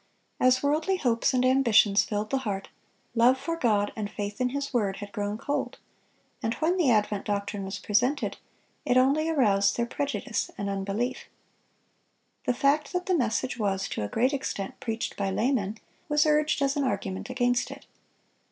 [0.39, 2.69] As worldly hopes and ambitions filled the heart,
[3.13, 5.77] love for God and faith in His word had grown cold;
[6.41, 8.37] and when the advent doctrine was presented,
[8.83, 11.25] it only aroused their prejudice and unbelief.
[12.47, 15.77] The fact that the message was, to a great extent, preached by laymen,
[16.09, 17.85] was urged as an argument against it.